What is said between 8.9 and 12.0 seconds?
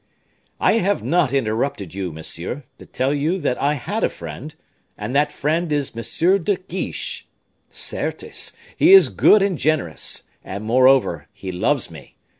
is good and generous, and moreover he loves